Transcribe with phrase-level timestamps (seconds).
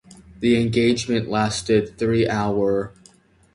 [0.39, 2.91] The engagement lasted three hour.